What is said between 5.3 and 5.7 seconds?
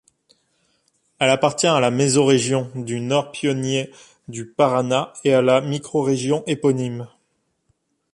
à la